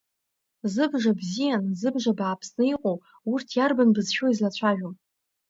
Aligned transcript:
Зыбжа 0.73 1.11
бзиан, 1.19 1.65
зыбжа 1.79 2.13
бааԥсны 2.17 2.63
иҟоу 2.73 2.97
урҭ 3.31 3.47
иарбан 3.55 3.89
бызшәоу 3.95 4.29
излацәажәо? 4.31 4.89